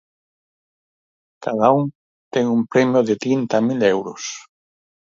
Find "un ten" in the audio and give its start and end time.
1.81-2.45